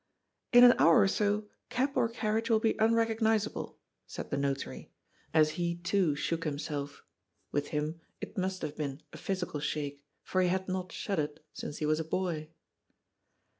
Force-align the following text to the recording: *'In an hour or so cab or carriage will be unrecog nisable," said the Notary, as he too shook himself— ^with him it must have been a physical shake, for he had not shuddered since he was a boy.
*'In 0.51 0.63
an 0.63 0.73
hour 0.79 1.01
or 1.01 1.07
so 1.07 1.45
cab 1.69 1.91
or 1.95 2.09
carriage 2.09 2.49
will 2.49 2.59
be 2.59 2.73
unrecog 2.79 3.19
nisable," 3.21 3.75
said 4.07 4.31
the 4.31 4.35
Notary, 4.37 4.89
as 5.31 5.51
he 5.61 5.75
too 5.75 6.15
shook 6.15 6.43
himself— 6.43 7.03
^with 7.53 7.67
him 7.67 8.01
it 8.19 8.35
must 8.35 8.63
have 8.63 8.75
been 8.75 9.03
a 9.13 9.17
physical 9.17 9.59
shake, 9.59 10.03
for 10.23 10.41
he 10.41 10.47
had 10.47 10.67
not 10.67 10.91
shuddered 10.91 11.39
since 11.53 11.77
he 11.77 11.85
was 11.85 11.99
a 11.99 12.03
boy. 12.03 12.49